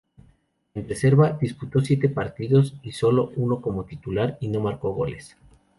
[0.73, 5.37] En Reserva, disputó siete partidos, sólo uno como titular y no marcó goles.